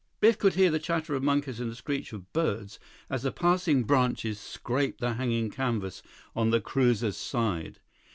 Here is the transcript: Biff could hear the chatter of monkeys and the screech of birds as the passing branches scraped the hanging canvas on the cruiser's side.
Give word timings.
Biff 0.19 0.39
could 0.39 0.55
hear 0.55 0.71
the 0.71 0.79
chatter 0.79 1.13
of 1.13 1.21
monkeys 1.21 1.59
and 1.59 1.69
the 1.69 1.75
screech 1.75 2.11
of 2.11 2.33
birds 2.33 2.79
as 3.07 3.21
the 3.21 3.31
passing 3.31 3.83
branches 3.83 4.39
scraped 4.39 4.99
the 4.99 5.13
hanging 5.13 5.51
canvas 5.51 6.01
on 6.35 6.49
the 6.49 6.59
cruiser's 6.59 7.17
side. 7.17 7.77